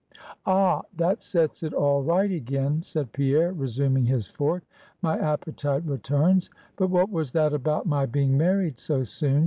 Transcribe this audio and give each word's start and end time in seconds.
"Ah! 0.47 0.81
that 0.97 1.21
sets 1.21 1.61
it 1.61 1.75
all 1.75 2.01
right 2.01 2.31
again," 2.31 2.81
said 2.81 3.11
Pierre, 3.11 3.53
resuming 3.53 4.03
his 4.05 4.25
fork 4.25 4.63
"my 5.03 5.19
appetite 5.19 5.85
returns. 5.85 6.49
But 6.75 6.89
what 6.89 7.11
was 7.11 7.33
that 7.33 7.53
about 7.53 7.85
my 7.85 8.07
being 8.07 8.35
married 8.35 8.79
so 8.79 9.03
soon?" 9.03 9.39